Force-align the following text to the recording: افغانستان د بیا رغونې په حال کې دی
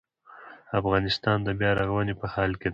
افغانستان 0.79 1.37
د 1.43 1.49
بیا 1.59 1.71
رغونې 1.79 2.13
په 2.21 2.25
حال 2.33 2.51
کې 2.61 2.67
دی 2.67 2.69